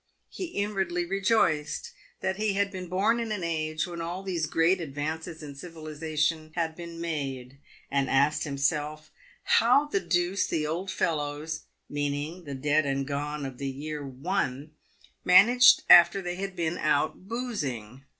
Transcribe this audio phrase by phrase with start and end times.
[0.29, 1.91] He inwardly rejoiced
[2.21, 6.53] that he had been born in an age when all these great advances in civilisation
[6.55, 7.59] had been made,
[7.91, 9.11] and asked himself"
[9.59, 14.71] how the deuce the old fellows"— meaning the dead and gone of the Tear One—
[15.23, 18.03] "managed after they had been out boozing."